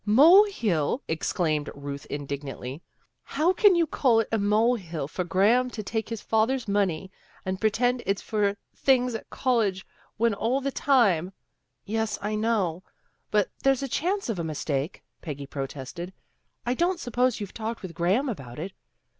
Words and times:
"Mole 0.03 0.45
hill!" 0.45 1.03
exclaimed 1.07 1.69
Ruth 1.75 2.07
indignantly." 2.09 2.81
How 3.35 3.49
you 3.49 3.53
can 3.53 3.85
call 3.85 4.19
it 4.19 4.29
a 4.31 4.39
mole 4.39 4.73
hill 4.73 5.07
for 5.07 5.23
Graham 5.23 5.69
to 5.69 5.83
take 5.83 6.09
his 6.09 6.23
father's 6.23 6.67
money 6.67 7.11
and 7.45 7.61
pretend 7.61 8.01
it's 8.07 8.19
for 8.23 8.57
things 8.75 9.13
at 9.13 9.29
college 9.29 9.85
when 10.17 10.33
all 10.33 10.59
the 10.59 10.71
time 10.71 11.25
"0, 11.25 11.33
yes, 11.85 12.17
I 12.19 12.33
know. 12.33 12.81
But 13.29 13.49
there's 13.61 13.83
a 13.83 13.87
chance 13.87 14.27
of 14.27 14.39
a 14.39 14.43
mistake," 14.43 15.03
Peggy 15.21 15.45
protested," 15.45 16.13
I 16.65 16.73
don't 16.73 16.99
suppose 16.99 17.39
you've 17.39 17.53
talked 17.53 17.83
with 17.83 17.93
Graham 17.93 18.27
about 18.27 18.57
it? 18.57 18.71